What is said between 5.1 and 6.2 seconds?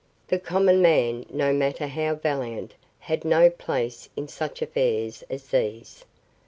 as these.